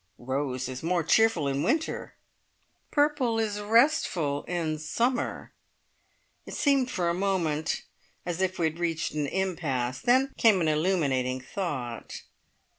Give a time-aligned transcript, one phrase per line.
[0.17, 2.15] "Rose is more cheerful in winter!"
[2.89, 5.53] "Purple is restful in summer!"
[6.47, 7.83] It seemed for a moment
[8.25, 12.23] as if we had reached an impasse, then came an illuminating thought.